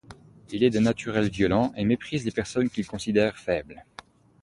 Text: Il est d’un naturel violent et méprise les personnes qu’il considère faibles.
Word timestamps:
Il 0.51 0.63
est 0.63 0.71
d’un 0.71 0.81
naturel 0.81 1.29
violent 1.29 1.73
et 1.77 1.85
méprise 1.85 2.25
les 2.25 2.31
personnes 2.31 2.71
qu’il 2.71 2.87
considère 2.87 3.37
faibles. 3.37 3.85